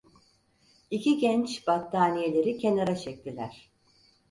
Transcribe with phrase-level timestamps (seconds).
[0.91, 3.71] İki genç battaniyeleri kenara çektiler.